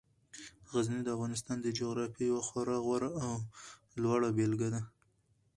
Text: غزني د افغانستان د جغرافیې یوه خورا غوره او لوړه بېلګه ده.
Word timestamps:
غزني 0.71 1.01
د 1.03 1.07
افغانستان 1.15 1.57
د 1.61 1.67
جغرافیې 1.77 2.25
یوه 2.31 2.43
خورا 2.47 2.77
غوره 2.85 3.09
او 3.25 3.31
لوړه 4.01 4.29
بېلګه 4.37 4.69
ده. 4.73 4.81